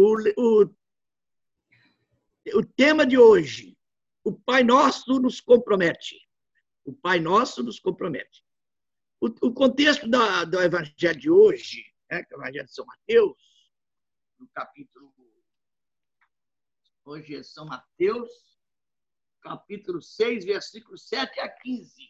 O, 0.00 0.14
o, 0.36 0.76
o 2.54 2.64
tema 2.64 3.04
de 3.04 3.18
hoje, 3.18 3.76
o 4.22 4.32
Pai 4.32 4.62
Nosso 4.62 5.18
nos 5.18 5.40
compromete. 5.40 6.16
O 6.84 6.92
Pai 6.92 7.18
Nosso 7.18 7.64
nos 7.64 7.80
compromete. 7.80 8.44
O, 9.20 9.26
o 9.48 9.52
contexto 9.52 10.08
da, 10.08 10.44
do 10.44 10.62
Evangelho 10.62 11.18
de 11.18 11.28
hoje, 11.28 11.84
né, 12.08 12.22
que 12.22 12.32
é 12.32 12.36
o 12.36 12.40
Evangelho 12.40 12.66
de 12.66 12.72
São 12.72 12.86
Mateus, 12.86 13.36
no 14.38 14.48
capítulo. 14.54 15.12
Hoje 17.04 17.34
é 17.34 17.42
São 17.42 17.66
Mateus, 17.66 18.30
capítulo 19.42 20.00
6, 20.00 20.44
versículos 20.44 21.08
7 21.08 21.40
a 21.40 21.48
15. 21.48 22.08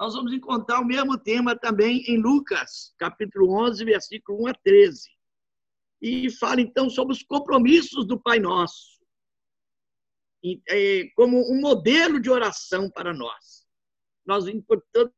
Nós 0.00 0.14
vamos 0.14 0.32
encontrar 0.32 0.80
o 0.80 0.84
mesmo 0.84 1.16
tema 1.16 1.56
também 1.56 2.02
em 2.08 2.20
Lucas, 2.20 2.92
capítulo 2.98 3.52
11, 3.52 3.84
versículo 3.84 4.42
1 4.42 4.46
a 4.48 4.54
13. 4.54 5.17
E 6.00 6.30
fala 6.30 6.60
então 6.60 6.88
sobre 6.88 7.12
os 7.12 7.22
compromissos 7.22 8.06
do 8.06 8.20
Pai 8.20 8.38
Nosso, 8.38 8.98
é, 10.68 11.08
como 11.16 11.38
um 11.52 11.60
modelo 11.60 12.20
de 12.20 12.30
oração 12.30 12.90
para 12.90 13.12
nós. 13.12 13.66
Nós, 14.24 14.44
portanto, 14.66 15.12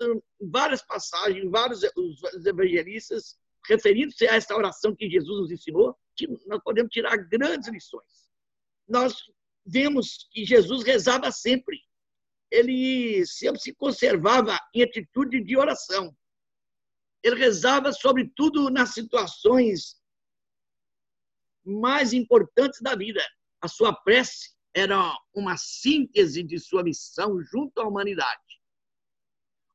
em 0.00 0.50
várias 0.50 0.82
passagens, 0.82 1.50
vários 1.50 1.82
os 1.96 2.46
evangelistas 2.46 3.38
referindo-se 3.68 4.26
a 4.26 4.34
essa 4.34 4.56
oração 4.56 4.94
que 4.94 5.08
Jesus 5.08 5.40
nos 5.40 5.50
ensinou, 5.50 5.96
nós 6.46 6.62
podemos 6.62 6.90
tirar 6.90 7.16
grandes 7.16 7.68
lições. 7.68 8.30
Nós 8.88 9.14
vemos 9.64 10.28
que 10.32 10.44
Jesus 10.44 10.82
rezava 10.82 11.30
sempre. 11.30 11.80
Ele 12.50 13.24
sempre 13.24 13.60
se 13.60 13.72
conservava 13.74 14.58
em 14.74 14.82
atitude 14.82 15.42
de 15.42 15.56
oração. 15.56 16.14
Ele 17.22 17.36
rezava, 17.36 17.92
sobretudo, 17.92 18.68
nas 18.70 18.92
situações 18.92 20.00
mais 21.64 22.12
importantes 22.12 22.80
da 22.80 22.94
vida. 22.96 23.24
A 23.60 23.68
sua 23.68 23.94
prece 23.94 24.52
era 24.74 25.16
uma 25.32 25.56
síntese 25.56 26.42
de 26.42 26.58
sua 26.58 26.82
missão 26.82 27.40
junto 27.42 27.80
à 27.80 27.86
humanidade. 27.86 28.60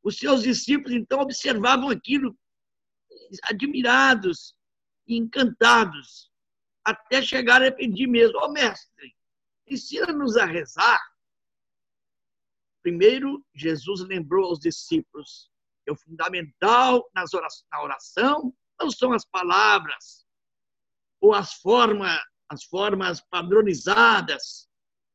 Os 0.03 0.17
seus 0.17 0.44
discípulos, 0.44 0.94
então, 0.94 1.19
observavam 1.19 1.89
aquilo 1.89 2.38
admirados 3.44 4.55
e 5.08 5.17
encantados, 5.17 6.31
até 6.83 7.21
chegar 7.21 7.61
a 7.61 7.71
pedir 7.71 8.08
mesmo, 8.08 8.38
ó 8.39 8.47
oh, 8.47 8.52
mestre, 8.52 9.16
ensina-nos 9.67 10.38
a 10.38 10.45
rezar. 10.45 11.02
Primeiro, 12.81 13.45
Jesus 13.53 14.02
lembrou 14.02 14.45
aos 14.45 14.59
discípulos 14.59 15.52
que 15.88 15.91
o 15.91 15.95
fundamental 15.95 17.09
nas 17.16 17.33
oração, 17.33 17.66
na 17.71 17.81
oração 17.81 18.53
não 18.77 18.91
são 18.91 19.13
as 19.13 19.25
palavras 19.25 20.27
ou 21.21 21.33
as 21.33 21.53
formas, 21.53 22.19
as 22.49 22.66
formas 22.66 23.21
padronizadas, 23.21 24.67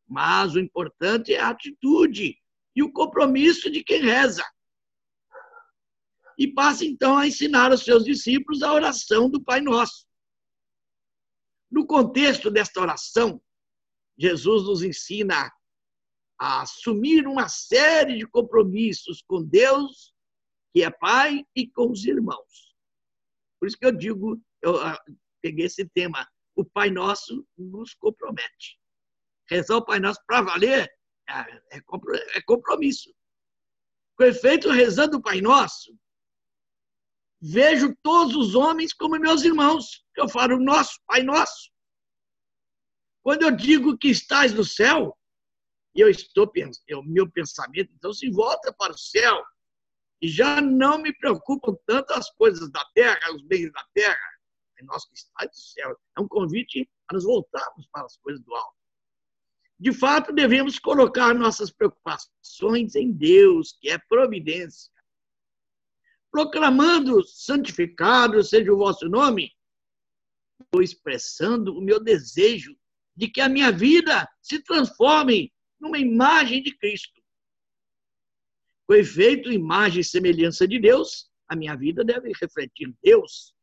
mas 0.08 0.54
o 0.54 0.58
importante 0.58 1.34
é 1.34 1.40
a 1.40 1.50
atitude 1.50 2.38
e 2.74 2.82
o 2.82 2.90
compromisso 2.90 3.70
de 3.70 3.84
quem 3.84 4.00
reza. 4.00 4.44
E 6.38 6.48
passa 6.48 6.86
então 6.86 7.18
a 7.18 7.26
ensinar 7.26 7.70
aos 7.70 7.84
seus 7.84 8.04
discípulos 8.04 8.62
a 8.62 8.72
oração 8.72 9.28
do 9.28 9.42
Pai 9.42 9.60
Nosso. 9.60 10.06
No 11.70 11.86
contexto 11.86 12.50
desta 12.50 12.80
oração, 12.80 13.40
Jesus 14.18 14.64
nos 14.64 14.82
ensina 14.82 15.52
a 16.38 16.62
assumir 16.62 17.26
uma 17.26 17.48
série 17.48 18.18
de 18.18 18.26
compromissos 18.26 19.22
com 19.22 19.44
Deus, 19.44 20.11
que 20.72 20.82
é 20.82 20.90
Pai, 20.90 21.44
e 21.54 21.68
com 21.68 21.90
os 21.90 22.04
irmãos. 22.04 22.74
Por 23.60 23.68
isso 23.68 23.78
que 23.78 23.86
eu 23.86 23.92
digo, 23.92 24.42
eu 24.62 24.80
ah, 24.80 24.98
peguei 25.42 25.66
esse 25.66 25.86
tema, 25.90 26.28
o 26.56 26.64
Pai 26.64 26.90
Nosso 26.90 27.46
nos 27.56 27.94
compromete. 27.94 28.78
Rezar 29.48 29.76
o 29.76 29.84
Pai 29.84 30.00
Nosso 30.00 30.20
para 30.26 30.42
valer 30.42 30.90
é, 31.28 31.76
é, 31.76 31.82
é 32.36 32.42
compromisso. 32.42 33.14
Com 34.16 34.24
efeito, 34.24 34.70
rezando 34.70 35.18
o 35.18 35.22
Pai 35.22 35.40
Nosso, 35.40 35.96
vejo 37.40 37.94
todos 38.02 38.34
os 38.34 38.54
homens 38.54 38.92
como 38.92 39.18
meus 39.18 39.42
irmãos. 39.42 40.04
Eu 40.16 40.28
falo, 40.28 40.58
nosso, 40.58 40.98
Pai 41.06 41.22
Nosso. 41.22 41.70
Quando 43.22 43.42
eu 43.42 43.50
digo 43.50 43.96
que 43.98 44.08
estás 44.08 44.52
no 44.52 44.64
céu, 44.64 45.16
eu 45.94 46.08
estou 46.08 46.50
meu 47.04 47.30
pensamento 47.30 47.92
então 47.94 48.12
se 48.12 48.30
volta 48.30 48.72
para 48.72 48.92
o 48.92 48.98
céu 48.98 49.44
e 50.22 50.28
já 50.28 50.60
não 50.60 50.98
me 50.98 51.12
preocupam 51.12 51.76
tanto 51.84 52.12
as 52.12 52.30
coisas 52.30 52.70
da 52.70 52.84
terra, 52.94 53.34
os 53.34 53.42
bens 53.42 53.72
da 53.72 53.84
terra. 53.92 54.32
É 54.78 54.84
nosso 54.84 55.08
que 55.08 55.46
no 55.46 55.52
céu. 55.52 55.98
É 56.16 56.20
um 56.20 56.28
convite 56.28 56.88
a 57.08 57.14
nos 57.14 57.24
voltarmos 57.24 57.88
para 57.90 58.06
as 58.06 58.16
coisas 58.18 58.40
do 58.44 58.54
alto. 58.54 58.76
De 59.80 59.92
fato, 59.92 60.32
devemos 60.32 60.78
colocar 60.78 61.34
nossas 61.34 61.72
preocupações 61.72 62.94
em 62.94 63.10
Deus, 63.10 63.76
que 63.80 63.90
é 63.90 63.98
providência. 63.98 64.92
Proclamando, 66.30 67.24
santificado 67.24 68.42
seja 68.44 68.72
o 68.72 68.78
vosso 68.78 69.08
nome, 69.08 69.52
estou 70.62 70.82
expressando 70.82 71.76
o 71.76 71.82
meu 71.82 72.00
desejo 72.00 72.76
de 73.14 73.28
que 73.28 73.40
a 73.40 73.48
minha 73.48 73.72
vida 73.72 74.28
se 74.40 74.62
transforme 74.62 75.52
numa 75.80 75.98
imagem 75.98 76.62
de 76.62 76.76
Cristo. 76.78 77.21
Com 78.92 78.96
efeito, 78.96 79.50
imagem 79.50 80.02
e 80.02 80.04
semelhança 80.04 80.68
de 80.68 80.78
Deus, 80.78 81.30
a 81.48 81.56
minha 81.56 81.74
vida 81.74 82.04
deve 82.04 82.30
refletir 82.38 82.94
Deus, 83.02 83.54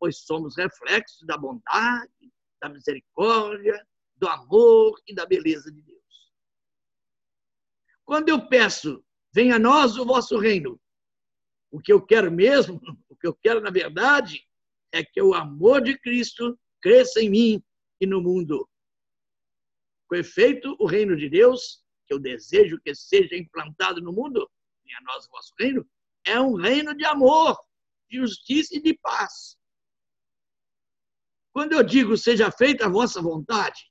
pois 0.00 0.20
somos 0.20 0.56
reflexos 0.56 1.26
da 1.26 1.36
bondade, 1.36 2.32
da 2.58 2.70
misericórdia, 2.70 3.86
do 4.16 4.26
amor 4.26 4.98
e 5.06 5.14
da 5.14 5.26
beleza 5.26 5.70
de 5.70 5.82
Deus. 5.82 6.32
Quando 8.02 8.30
eu 8.30 8.48
peço, 8.48 9.04
venha 9.30 9.56
a 9.56 9.58
nós 9.58 9.98
o 9.98 10.06
vosso 10.06 10.38
reino, 10.38 10.80
o 11.70 11.78
que 11.80 11.92
eu 11.92 12.00
quero 12.00 12.32
mesmo, 12.32 12.80
o 13.10 13.14
que 13.14 13.26
eu 13.26 13.34
quero 13.34 13.60
na 13.60 13.70
verdade, 13.70 14.42
é 14.90 15.04
que 15.04 15.20
o 15.20 15.34
amor 15.34 15.82
de 15.82 15.98
Cristo 15.98 16.58
cresça 16.80 17.20
em 17.20 17.28
mim 17.28 17.62
e 18.00 18.06
no 18.06 18.22
mundo. 18.22 18.66
Com 20.08 20.16
efeito, 20.16 20.74
o 20.80 20.86
reino 20.86 21.14
de 21.14 21.28
Deus, 21.28 21.84
que 22.06 22.14
eu 22.14 22.18
desejo 22.18 22.80
que 22.80 22.94
seja 22.94 23.36
implantado 23.36 24.00
no 24.00 24.14
mundo, 24.14 24.50
a 24.94 25.02
nós 25.02 25.26
o 25.26 25.30
vosso 25.30 25.52
reino, 25.58 25.88
é 26.24 26.40
um 26.40 26.54
reino 26.54 26.94
de 26.94 27.04
amor, 27.04 27.58
de 28.10 28.18
justiça 28.18 28.76
e 28.76 28.82
de 28.82 28.94
paz. 28.94 29.56
Quando 31.52 31.72
eu 31.72 31.82
digo 31.82 32.16
seja 32.16 32.50
feita 32.50 32.86
a 32.86 32.88
vossa 32.88 33.20
vontade, 33.20 33.90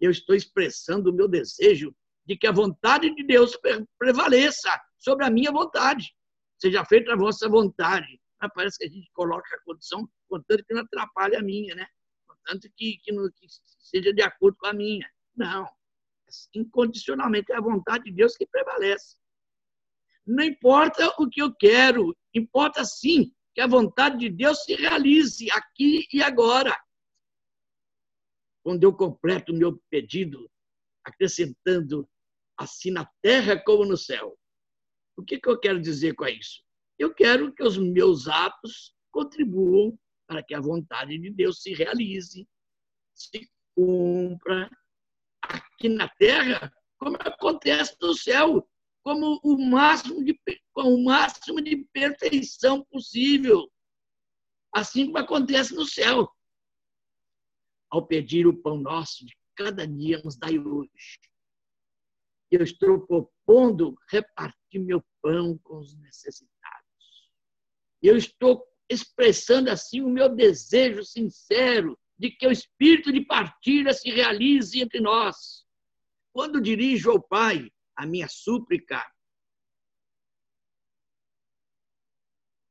eu 0.00 0.10
estou 0.10 0.34
expressando 0.34 1.10
o 1.10 1.12
meu 1.12 1.28
desejo 1.28 1.94
de 2.24 2.36
que 2.36 2.46
a 2.46 2.52
vontade 2.52 3.12
de 3.14 3.24
Deus 3.24 3.58
prevaleça 3.98 4.70
sobre 4.98 5.24
a 5.24 5.30
minha 5.30 5.50
vontade. 5.50 6.14
Seja 6.58 6.84
feita 6.84 7.12
a 7.12 7.16
vossa 7.16 7.48
vontade. 7.48 8.20
Mas 8.40 8.50
parece 8.54 8.78
que 8.78 8.84
a 8.84 8.88
gente 8.88 9.10
coloca 9.12 9.56
a 9.56 9.60
condição, 9.62 10.08
contanto 10.28 10.64
que 10.64 10.74
não 10.74 10.82
atrapalhe 10.82 11.36
a 11.36 11.42
minha, 11.42 11.74
né? 11.74 11.86
Contanto 12.26 12.68
que, 12.76 12.98
que, 12.98 13.10
não, 13.10 13.28
que 13.30 13.46
seja 13.80 14.12
de 14.12 14.22
acordo 14.22 14.56
com 14.58 14.66
a 14.66 14.72
minha. 14.72 15.10
Não. 15.34 15.66
Incondicionalmente 16.54 17.50
é 17.50 17.56
a 17.56 17.60
vontade 17.60 18.04
de 18.04 18.12
Deus 18.12 18.36
que 18.36 18.46
prevalece. 18.46 19.16
Não 20.28 20.44
importa 20.44 21.08
o 21.18 21.26
que 21.26 21.40
eu 21.40 21.54
quero, 21.54 22.14
importa 22.34 22.84
sim 22.84 23.34
que 23.54 23.62
a 23.62 23.66
vontade 23.66 24.18
de 24.18 24.28
Deus 24.28 24.62
se 24.62 24.74
realize 24.74 25.50
aqui 25.50 26.06
e 26.12 26.22
agora. 26.22 26.78
Quando 28.62 28.84
eu 28.84 28.94
completo 28.94 29.52
o 29.52 29.56
meu 29.56 29.82
pedido, 29.88 30.50
acrescentando 31.02 32.06
assim 32.58 32.90
na 32.90 33.10
terra 33.22 33.58
como 33.64 33.86
no 33.86 33.96
céu. 33.96 34.38
O 35.16 35.24
que, 35.24 35.40
que 35.40 35.48
eu 35.48 35.58
quero 35.58 35.80
dizer 35.80 36.14
com 36.14 36.26
isso? 36.26 36.62
Eu 36.98 37.14
quero 37.14 37.50
que 37.54 37.62
os 37.62 37.78
meus 37.78 38.28
atos 38.28 38.94
contribuam 39.10 39.98
para 40.26 40.42
que 40.42 40.54
a 40.54 40.60
vontade 40.60 41.18
de 41.18 41.30
Deus 41.30 41.62
se 41.62 41.72
realize, 41.72 42.46
se 43.14 43.50
cumpra 43.74 44.70
aqui 45.40 45.88
na 45.88 46.06
Terra, 46.06 46.70
como 46.98 47.16
acontece 47.16 47.96
no 48.02 48.12
céu, 48.12 48.68
como 49.08 49.40
o 49.42 49.56
máximo 49.56 50.22
de, 50.22 50.38
com 50.70 50.94
o 50.94 51.02
máximo 51.02 51.62
de 51.62 51.76
perfeição 51.94 52.84
possível, 52.84 53.72
assim 54.70 55.06
como 55.06 55.16
acontece 55.16 55.74
no 55.74 55.86
céu. 55.86 56.30
Ao 57.88 58.06
pedir 58.06 58.46
o 58.46 58.54
pão 58.54 58.76
nosso 58.76 59.24
de 59.24 59.34
cada 59.54 59.86
dia 59.86 60.20
nos 60.22 60.36
dai 60.36 60.58
hoje, 60.58 61.18
eu 62.50 62.62
estou 62.62 63.00
propondo 63.00 63.96
repartir 64.10 64.78
meu 64.78 65.02
pão 65.22 65.56
com 65.62 65.78
os 65.78 65.96
necessitados. 65.96 67.32
Eu 68.02 68.14
estou 68.14 68.62
expressando 68.90 69.70
assim 69.70 70.02
o 70.02 70.10
meu 70.10 70.28
desejo 70.28 71.02
sincero 71.02 71.98
de 72.18 72.30
que 72.30 72.46
o 72.46 72.52
espírito 72.52 73.10
de 73.10 73.22
partilha 73.22 73.94
se 73.94 74.10
realize 74.10 74.78
entre 74.78 75.00
nós. 75.00 75.64
Quando 76.30 76.60
dirijo 76.60 77.10
ao 77.10 77.22
Pai 77.22 77.70
a 77.98 78.06
minha 78.06 78.28
súplica, 78.28 79.04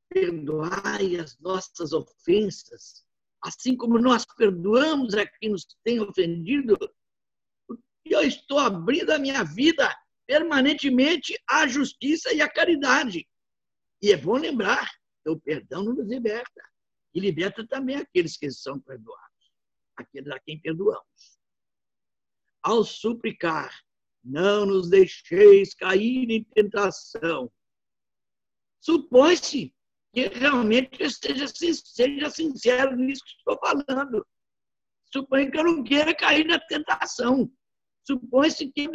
perdoai 0.09 1.17
as 1.17 1.37
nossas 1.37 1.91
ofensas, 1.91 3.05
assim 3.43 3.75
como 3.75 3.99
nós 3.99 4.25
perdoamos 4.25 5.13
a 5.15 5.27
quem 5.27 5.49
nos 5.49 5.67
tem 5.83 5.99
ofendido, 5.99 6.77
eu 8.05 8.21
estou 8.21 8.57
abrindo 8.57 9.11
a 9.11 9.19
minha 9.19 9.43
vida 9.43 9.93
permanentemente 10.25 11.37
à 11.45 11.67
justiça 11.67 12.33
e 12.33 12.41
à 12.41 12.49
caridade. 12.49 13.27
E 14.01 14.13
é 14.13 14.17
bom 14.17 14.37
lembrar 14.37 14.89
que 15.23 15.29
o 15.29 15.39
perdão 15.39 15.83
nos 15.83 16.07
liberta. 16.07 16.63
E 17.13 17.19
liberta 17.19 17.67
também 17.67 17.97
aqueles 17.97 18.37
que 18.37 18.49
são 18.49 18.79
perdoados, 18.79 19.51
aqueles 19.97 20.31
a 20.31 20.39
quem 20.39 20.59
perdoamos. 20.59 21.37
Ao 22.61 22.83
suplicar, 22.83 23.73
não 24.23 24.65
nos 24.65 24.89
deixeis 24.89 25.73
cair 25.73 26.29
em 26.29 26.43
tentação. 26.43 27.51
Supõe-se 28.79 29.73
que 30.13 30.27
realmente 30.27 31.01
eu 31.01 31.07
esteja, 31.07 31.47
seja 31.47 32.29
sincero 32.29 32.95
nisso 32.95 33.23
que 33.23 33.31
estou 33.31 33.57
falando. 33.59 34.25
Supõe 35.11 35.49
que 35.49 35.57
eu 35.57 35.63
não 35.63 35.83
queira 35.83 36.15
cair 36.15 36.45
na 36.45 36.59
tentação. 36.59 37.51
Supõe-se 38.05 38.71
que, 38.71 38.89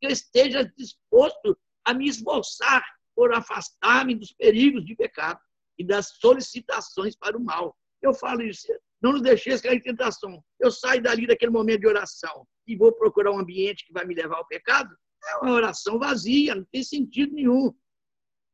eu 0.00 0.10
esteja 0.10 0.64
disposto 0.76 1.58
a 1.84 1.94
me 1.94 2.08
esforçar 2.08 2.84
por 3.14 3.32
afastar-me 3.32 4.14
dos 4.14 4.32
perigos 4.32 4.84
de 4.84 4.94
pecado 4.94 5.40
e 5.78 5.84
das 5.84 6.18
solicitações 6.20 7.16
para 7.16 7.36
o 7.36 7.44
mal. 7.44 7.76
Eu 8.00 8.14
falo 8.14 8.42
isso, 8.42 8.66
não 9.00 9.12
nos 9.12 9.22
deixeis 9.22 9.60
cair 9.60 9.76
em 9.76 9.82
tentação. 9.82 10.42
Eu 10.58 10.70
saio 10.70 11.02
dali 11.02 11.26
daquele 11.26 11.50
momento 11.50 11.80
de 11.80 11.86
oração 11.86 12.46
e 12.66 12.76
vou 12.76 12.92
procurar 12.92 13.32
um 13.32 13.38
ambiente 13.38 13.86
que 13.86 13.92
vai 13.92 14.04
me 14.04 14.14
levar 14.14 14.36
ao 14.36 14.46
pecado. 14.46 14.96
É 15.24 15.36
uma 15.36 15.52
oração 15.52 15.98
vazia, 15.98 16.54
não 16.54 16.64
tem 16.64 16.82
sentido 16.82 17.34
nenhum. 17.34 17.72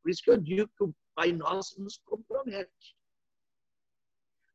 Por 0.01 0.09
isso 0.09 0.23
que 0.23 0.29
eu 0.29 0.37
digo 0.37 0.69
que 0.77 0.83
o 0.83 0.95
Pai 1.15 1.31
Nosso 1.31 1.81
nos 1.81 1.97
compromete. 1.97 2.95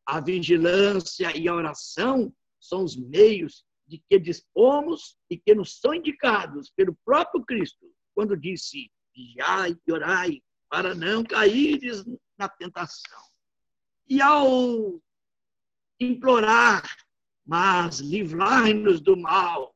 A 0.06 0.20
vigilância 0.20 1.36
e 1.36 1.48
a 1.48 1.54
oração 1.54 2.34
são 2.60 2.84
os 2.84 2.96
meios 2.96 3.64
de 3.86 4.02
que 4.08 4.18
dispomos 4.18 5.16
e 5.28 5.36
que 5.36 5.54
nos 5.54 5.78
são 5.78 5.94
indicados 5.94 6.70
pelo 6.70 6.96
próprio 7.04 7.44
Cristo, 7.44 7.86
quando 8.14 8.36
disse: 8.36 8.90
vigiai 9.14 9.76
e 9.86 9.92
orai, 9.92 10.42
para 10.68 10.94
não 10.94 11.22
caíres 11.22 12.04
na 12.36 12.48
tentação. 12.48 13.20
E 14.08 14.20
ao 14.20 15.00
implorar, 16.00 16.82
mas 17.46 18.00
livrai-nos 18.00 19.00
do 19.00 19.16
mal, 19.16 19.74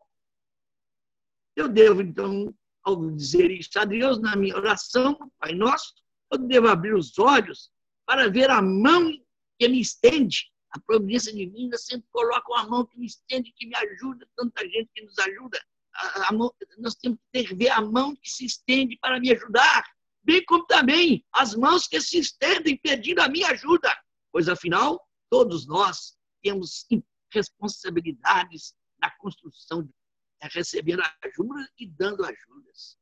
eu 1.57 1.69
devo, 1.69 2.03
então, 2.03 2.55
ao 2.83 3.11
dizer 3.11 3.51
isso 3.51 3.79
a 3.79 3.85
Deus 3.85 4.21
na 4.21 4.37
minha 4.37 4.57
oração, 4.57 5.19
Pai 5.39 5.53
Nosso, 5.53 5.95
eu 6.31 6.39
devo 6.39 6.69
abrir 6.69 6.95
os 6.95 7.19
olhos 7.19 7.71
para 8.07 8.31
ver 8.31 8.51
a 8.51 8.63
mão 8.63 9.13
que 9.59 9.69
me 9.69 9.81
estende. 9.81 10.51
A 10.71 10.81
providência 10.81 11.33
divina 11.33 11.77
sempre 11.77 12.07
coloca 12.13 12.53
uma 12.53 12.69
mão 12.69 12.87
que 12.87 12.99
me 12.99 13.07
estende, 13.07 13.53
que 13.57 13.67
me 13.67 13.75
ajuda, 13.75 14.29
tanta 14.37 14.63
gente 14.69 14.91
que 14.95 15.03
nos 15.03 15.19
ajuda. 15.19 15.61
A, 15.95 16.29
a 16.29 16.33
mão, 16.33 16.55
nós 16.79 16.95
temos 16.95 17.19
que 17.33 17.55
ver 17.55 17.71
a 17.71 17.81
mão 17.81 18.15
que 18.15 18.31
se 18.31 18.45
estende 18.45 18.97
para 19.01 19.19
me 19.19 19.33
ajudar 19.33 19.85
bem 20.29 20.45
como 20.45 20.67
também 20.67 21.25
as 21.33 21.55
mãos 21.55 21.89
que 21.89 21.99
se 22.03 22.19
estendem 22.19 22.77
pedindo 22.77 23.21
a 23.21 23.29
minha 23.31 23.49
ajuda, 23.49 23.91
pois 24.31 24.47
afinal, 24.47 25.01
todos 25.31 25.67
nós 25.67 26.19
temos 26.43 26.87
responsabilidades 27.33 28.75
na 29.01 29.11
construção, 29.19 29.83
de, 29.83 29.93
é, 30.41 30.49
recebendo 30.49 31.03
ajuda 31.23 31.71
e 31.79 31.87
dando 31.87 32.25
ajudas. 32.25 32.99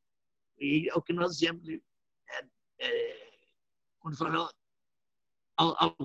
E 0.59 0.89
é 0.89 0.95
o 0.95 1.01
que 1.01 1.13
nós 1.13 1.39
vemos 1.39 1.67
é, 1.67 2.47
é, 2.79 3.39
quando, 3.99 4.17
falamos, 4.17 4.53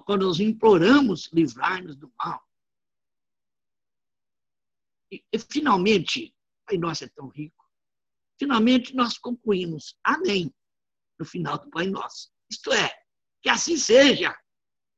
quando 0.04 0.26
nós 0.26 0.40
imploramos 0.40 1.30
livrar-nos 1.32 1.96
do 1.96 2.12
mal. 2.18 2.42
E, 5.10 5.24
e 5.32 5.38
finalmente, 5.38 6.34
Pai 6.66 6.78
Nosso 6.78 7.04
é 7.04 7.08
tão 7.08 7.28
rico, 7.28 7.66
finalmente 8.38 8.94
nós 8.94 9.18
concluímos. 9.18 9.98
Amém 10.02 10.52
no 11.22 11.24
final 11.24 11.56
do 11.56 11.70
Pai 11.70 11.86
Nosso. 11.86 12.30
Isto 12.50 12.72
é, 12.72 12.92
que 13.40 13.48
assim 13.48 13.76
seja. 13.76 14.36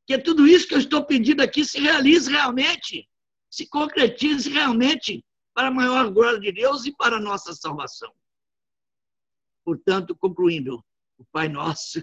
Que 0.07 0.19
tudo 0.19 0.47
isso 0.47 0.67
que 0.67 0.75
eu 0.75 0.79
estou 0.79 1.05
pedindo 1.05 1.43
aqui 1.43 1.65
se 1.65 1.79
realize 1.79 2.31
realmente, 2.31 3.09
se 3.55 3.69
concretize 3.69 4.51
realmente 4.51 5.25
para 5.55 5.69
a 5.69 5.71
maior 5.71 6.11
glória 6.11 6.41
de 6.41 6.51
Deus 6.51 6.85
e 6.87 6.93
para 6.97 7.19
a 7.19 7.21
nossa 7.21 7.55
salvação. 7.55 8.13
Portanto, 9.65 10.17
concluindo, 10.17 10.85
o 11.17 11.25
Pai 11.27 11.49
Nosso, 11.49 12.03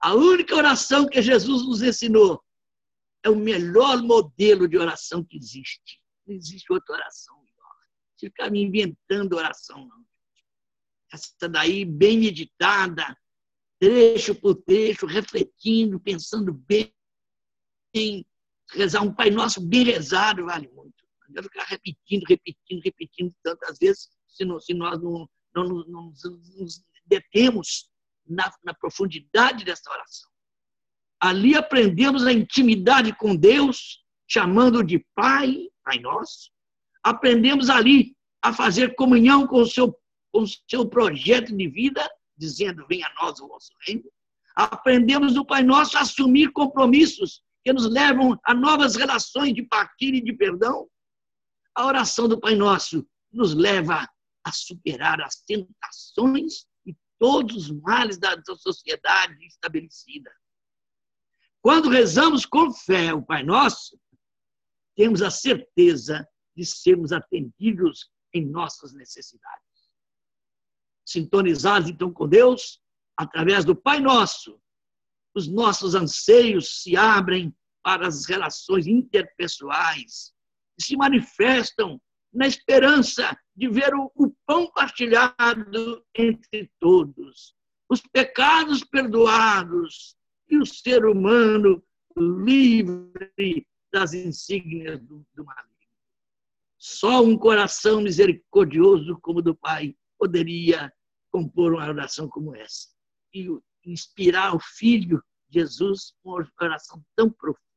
a 0.00 0.14
única 0.14 0.54
oração 0.54 1.06
que 1.06 1.20
Jesus 1.20 1.66
nos 1.66 1.82
ensinou 1.82 2.42
é 3.22 3.28
o 3.28 3.36
melhor 3.36 4.02
modelo 4.02 4.66
de 4.66 4.78
oração 4.78 5.22
que 5.22 5.36
existe. 5.36 6.00
Não 6.26 6.34
existe 6.34 6.72
outra 6.72 6.94
oração 6.94 7.36
melhor. 7.42 7.76
Ficar 8.18 8.50
me 8.50 8.62
inventando 8.62 9.36
oração, 9.36 9.86
não. 9.86 10.02
Essa 11.12 11.46
daí, 11.46 11.84
bem 11.84 12.18
meditada, 12.18 13.14
trecho 13.78 14.34
por 14.34 14.54
trecho, 14.54 15.04
refletindo, 15.04 16.00
pensando 16.00 16.54
bem, 16.54 16.90
rezar 18.74 19.02
um 19.02 19.12
Pai 19.12 19.30
Nosso 19.30 19.60
bem 19.60 19.84
rezado 19.84 20.44
vale 20.46 20.68
muito. 20.68 20.94
Não 21.28 21.42
ficar 21.42 21.64
repetindo, 21.64 22.24
repetindo, 22.28 22.80
repetindo 22.82 23.34
tantas 23.42 23.78
vezes, 23.78 24.08
se, 24.28 24.44
não, 24.44 24.60
se 24.60 24.74
nós 24.74 25.00
não, 25.02 25.28
não, 25.54 25.84
não, 25.86 26.12
nos 26.56 26.84
detemos 27.06 27.90
na, 28.26 28.52
na 28.64 28.74
profundidade 28.74 29.64
dessa 29.64 29.90
oração. 29.90 30.30
Ali 31.20 31.56
aprendemos 31.56 32.26
a 32.26 32.32
intimidade 32.32 33.16
com 33.16 33.34
Deus, 33.34 34.04
chamando 34.26 34.84
de 34.84 35.04
Pai, 35.14 35.68
Pai 35.82 35.98
Nosso. 35.98 36.50
Aprendemos 37.02 37.70
ali 37.70 38.14
a 38.42 38.52
fazer 38.52 38.94
comunhão 38.94 39.46
com 39.46 39.60
o 39.60 39.66
seu, 39.66 39.96
com 40.32 40.42
o 40.42 40.46
seu 40.68 40.86
projeto 40.86 41.56
de 41.56 41.68
vida 41.68 42.08
dizendo: 42.36 42.86
Venha 42.88 43.06
a 43.06 43.22
nós 43.22 43.40
o 43.40 43.48
vosso 43.48 43.72
reino. 43.86 44.04
Aprendemos 44.54 45.34
do 45.34 45.44
Pai 45.44 45.62
Nosso 45.62 45.96
a 45.96 46.02
assumir 46.02 46.52
compromissos 46.52 47.42
que 47.64 47.72
nos 47.72 47.88
levam 47.90 48.38
a 48.44 48.52
novas 48.52 48.94
relações 48.94 49.54
de 49.54 49.62
partilha 49.62 50.18
e 50.18 50.24
de 50.24 50.32
perdão. 50.32 50.88
A 51.74 51.86
oração 51.86 52.28
do 52.28 52.38
Pai 52.38 52.54
Nosso 52.54 53.06
nos 53.32 53.54
leva 53.54 54.08
a 54.44 54.52
superar 54.52 55.20
as 55.22 55.36
tentações 55.42 56.66
e 56.86 56.94
todos 57.18 57.56
os 57.56 57.70
males 57.70 58.18
da 58.18 58.36
sociedade 58.56 59.44
estabelecida. 59.46 60.30
Quando 61.62 61.88
rezamos 61.88 62.44
com 62.44 62.70
fé 62.72 63.14
o 63.14 63.22
Pai 63.22 63.42
Nosso, 63.42 63.98
temos 64.94 65.22
a 65.22 65.30
certeza 65.30 66.28
de 66.54 66.64
sermos 66.64 67.10
atendidos 67.10 68.10
em 68.32 68.44
nossas 68.46 68.92
necessidades 68.92 69.64
sintonizados 71.04 71.90
então 71.90 72.12
com 72.12 72.26
Deus, 72.26 72.80
através 73.16 73.64
do 73.64 73.76
Pai 73.76 74.00
Nosso, 74.00 74.60
os 75.34 75.46
nossos 75.46 75.94
anseios 75.94 76.82
se 76.82 76.96
abrem 76.96 77.54
para 77.84 78.08
as 78.08 78.24
relações 78.24 78.86
interpessoais 78.86 80.32
se 80.80 80.96
manifestam 80.96 82.00
na 82.32 82.46
esperança 82.48 83.38
de 83.54 83.68
ver 83.68 83.94
o, 83.94 84.10
o 84.16 84.34
pão 84.46 84.68
partilhado 84.72 86.04
entre 86.14 86.72
todos, 86.80 87.54
os 87.88 88.00
pecados 88.00 88.82
perdoados 88.82 90.16
e 90.48 90.56
o 90.56 90.66
ser 90.66 91.04
humano 91.04 91.84
livre 92.16 93.66
das 93.92 94.14
insígnias 94.14 94.98
do, 95.00 95.24
do 95.34 95.44
maligno. 95.44 95.74
Só 96.78 97.22
um 97.22 97.36
coração 97.36 98.00
misericordioso 98.00 99.18
como 99.20 99.38
o 99.38 99.42
do 99.42 99.54
Pai 99.54 99.94
poderia 100.18 100.92
compor 101.30 101.74
uma 101.74 101.86
oração 101.86 102.28
como 102.28 102.56
essa 102.56 102.88
e 103.32 103.48
inspirar 103.84 104.56
o 104.56 104.60
Filho 104.60 105.22
Jesus 105.50 106.14
com 106.22 106.30
uma 106.30 106.46
oração 106.60 107.04
tão 107.14 107.30
profunda. 107.30 107.73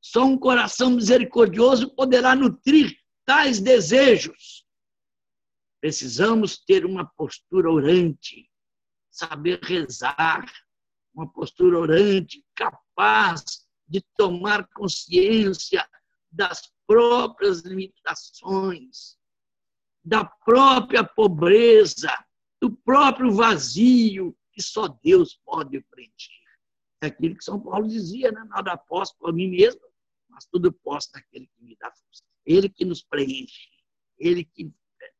Só 0.00 0.24
um 0.24 0.38
coração 0.38 0.90
misericordioso 0.90 1.94
poderá 1.94 2.34
nutrir 2.34 2.96
tais 3.24 3.60
desejos. 3.60 4.64
Precisamos 5.80 6.58
ter 6.58 6.84
uma 6.84 7.04
postura 7.04 7.70
orante, 7.70 8.50
saber 9.10 9.60
rezar, 9.62 10.44
uma 11.14 11.30
postura 11.30 11.78
orante 11.78 12.44
capaz 12.54 13.66
de 13.86 14.00
tomar 14.16 14.66
consciência 14.68 15.86
das 16.30 16.72
próprias 16.86 17.60
limitações, 17.62 19.18
da 20.04 20.24
própria 20.24 21.04
pobreza, 21.04 22.12
do 22.60 22.70
próprio 22.70 23.32
vazio 23.32 24.36
que 24.52 24.62
só 24.62 24.88
Deus 24.88 25.38
pode 25.44 25.80
preencher. 25.82 26.40
É 27.02 27.06
aquilo 27.06 27.36
que 27.36 27.44
São 27.44 27.58
Paulo 27.58 27.88
dizia, 27.88 28.30
né? 28.30 28.44
nada 28.48 28.76
posso 28.76 29.16
por 29.18 29.32
mim 29.32 29.48
mesmo, 29.48 29.80
mas 30.30 30.46
tudo 30.46 30.72
posso 30.72 31.10
naquele 31.14 31.46
que 31.46 31.62
me 31.62 31.76
dá 31.78 31.90
força. 31.90 32.22
Ele 32.46 32.68
que 32.68 32.84
nos 32.84 33.02
preenche, 33.02 33.68
ele 34.18 34.44
que 34.44 34.72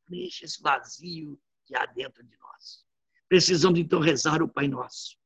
preenche 0.06 0.44
esse 0.44 0.62
vazio 0.62 1.40
que 1.66 1.76
há 1.76 1.86
dentro 1.86 2.22
de 2.22 2.36
nós. 2.38 2.84
Precisamos 3.28 3.78
então 3.78 4.00
rezar 4.00 4.42
o 4.42 4.48
Pai 4.48 4.66
Nosso, 4.66 5.16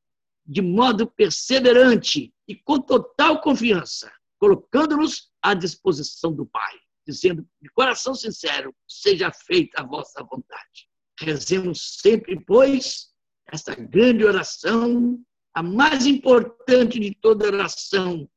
de 0.45 0.61
modo 0.61 1.07
perseverante 1.07 2.33
e 2.47 2.55
com 2.55 2.79
total 2.79 3.41
confiança, 3.41 4.11
colocando-nos 4.37 5.31
à 5.41 5.53
disposição 5.53 6.31
do 6.31 6.45
Pai, 6.45 6.77
dizendo 7.05 7.47
de 7.61 7.69
coração 7.69 8.13
sincero: 8.13 8.75
seja 8.87 9.31
feita 9.31 9.81
a 9.81 9.85
vossa 9.85 10.23
vontade. 10.23 10.89
Rezemos 11.19 11.99
sempre, 12.01 12.39
pois, 12.45 13.11
esta 13.47 13.73
grande 13.73 14.23
oração, 14.23 15.19
a 15.53 15.63
mais 15.63 16.05
importante 16.05 16.99
de 16.99 17.15
toda 17.15 17.47
oração. 17.47 18.29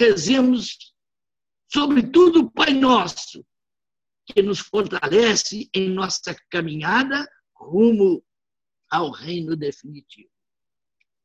Rezemos, 0.00 0.94
sobretudo, 1.70 2.40
o 2.40 2.50
Pai 2.50 2.72
Nosso, 2.72 3.44
que 4.24 4.40
nos 4.40 4.58
fortalece 4.58 5.68
em 5.74 5.90
nossa 5.90 6.34
caminhada 6.48 7.28
rumo 7.54 8.24
ao 8.90 9.10
reino 9.10 9.54
definitivo. 9.54 10.30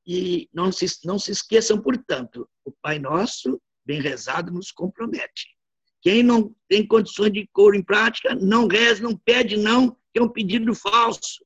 E 0.05 0.49
não 0.53 0.73
se, 0.73 0.85
não 1.05 1.17
se 1.17 1.31
esqueçam, 1.31 1.81
portanto, 1.81 2.49
o 2.65 2.71
Pai 2.81 2.99
Nosso, 2.99 3.61
bem 3.85 4.01
rezado, 4.01 4.51
nos 4.51 4.73
compromete. 4.73 5.55
Quem 6.01 6.21
não 6.21 6.53
tem 6.67 6.85
condições 6.85 7.31
de 7.31 7.47
cor 7.53 7.75
em 7.75 7.81
prática, 7.81 8.35
não 8.35 8.67
reza, 8.67 9.01
não 9.01 9.17
pede 9.17 9.55
não, 9.55 9.97
que 10.11 10.19
é 10.19 10.21
um 10.21 10.27
pedido 10.27 10.75
falso. 10.75 11.45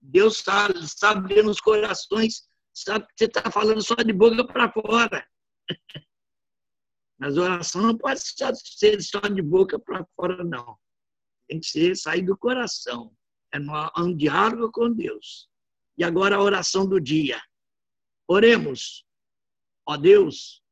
Deus 0.00 0.38
sabe, 0.38 0.74
sabe 0.88 1.40
nos 1.40 1.60
corações, 1.60 2.48
sabe 2.74 3.06
que 3.06 3.12
você 3.16 3.26
está 3.26 3.48
falando 3.48 3.80
só 3.80 3.94
de 3.94 4.12
boca 4.12 4.44
para 4.44 4.72
fora. 4.72 5.24
Mas 7.18 7.36
oração 7.36 7.82
não 7.82 7.96
pode 7.96 8.20
ser 8.20 9.00
só 9.00 9.20
de 9.20 9.40
boca 9.40 9.78
para 9.78 10.06
fora, 10.14 10.44
não. 10.44 10.78
Tem 11.48 11.60
que 11.60 11.66
ser 11.66 11.96
sair 11.96 12.22
do 12.22 12.36
coração. 12.36 13.14
É 13.52 13.58
um 14.00 14.14
diálogo 14.14 14.70
com 14.70 14.92
Deus. 14.92 15.48
E 15.96 16.04
agora 16.04 16.36
a 16.36 16.42
oração 16.42 16.86
do 16.86 17.00
dia. 17.00 17.40
Oremos. 18.28 19.04
Ó 19.86 19.96
Deus, 19.96 20.62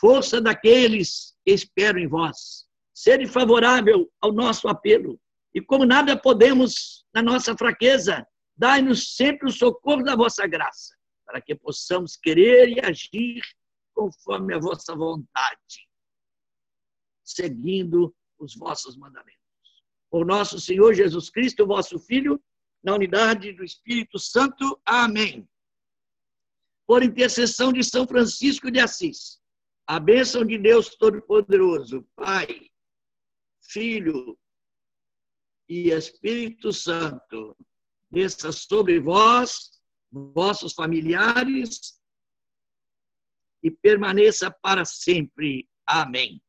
força 0.00 0.40
daqueles 0.40 1.34
que 1.44 1.52
esperam 1.52 1.98
em 1.98 2.06
vós. 2.06 2.66
Sede 2.92 3.26
favorável 3.26 4.10
ao 4.20 4.32
nosso 4.32 4.68
apelo. 4.68 5.18
E 5.52 5.60
como 5.60 5.84
nada 5.84 6.16
podemos 6.16 7.04
na 7.12 7.22
nossa 7.22 7.56
fraqueza, 7.56 8.26
dai-nos 8.56 9.14
sempre 9.16 9.48
o 9.48 9.52
socorro 9.52 10.02
da 10.02 10.14
vossa 10.14 10.46
graça, 10.46 10.94
para 11.24 11.40
que 11.40 11.54
possamos 11.54 12.16
querer 12.16 12.68
e 12.68 12.80
agir 12.80 13.42
conforme 13.94 14.54
a 14.54 14.58
vossa 14.58 14.94
vontade, 14.94 15.88
seguindo 17.22 18.14
os 18.38 18.54
vossos 18.54 18.96
mandamentos. 18.96 19.40
Por 20.10 20.26
nosso 20.26 20.60
Senhor 20.60 20.92
Jesus 20.94 21.30
Cristo, 21.30 21.66
vosso 21.66 21.98
Filho, 21.98 22.42
na 22.82 22.94
unidade 22.94 23.52
do 23.52 23.64
Espírito 23.64 24.18
Santo. 24.18 24.78
Amém. 24.84 25.48
Por 26.86 27.02
intercessão 27.02 27.72
de 27.72 27.82
São 27.82 28.06
Francisco 28.06 28.70
de 28.70 28.78
Assis, 28.78 29.40
a 29.86 29.98
bênção 29.98 30.44
de 30.44 30.58
Deus 30.58 30.94
Todo-Poderoso, 30.96 32.06
Pai, 32.14 32.70
Filho 33.62 34.38
e 35.68 35.90
Espírito 35.90 36.72
Santo, 36.72 37.56
desça 38.10 38.52
sobre 38.52 39.00
vós, 39.00 39.80
vossos 40.12 40.74
familiares 40.74 41.98
e 43.64 43.70
permaneça 43.70 44.54
para 44.62 44.84
sempre. 44.84 45.66
Amém. 45.86 46.43